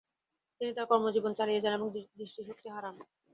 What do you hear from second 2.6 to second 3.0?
হারান।